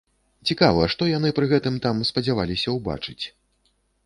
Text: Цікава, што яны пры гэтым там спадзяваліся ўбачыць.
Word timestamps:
Цікава, 0.51 0.87
што 0.93 1.09
яны 1.09 1.29
пры 1.39 1.45
гэтым 1.53 1.77
там 1.85 2.01
спадзяваліся 2.11 2.69
ўбачыць. 2.79 3.21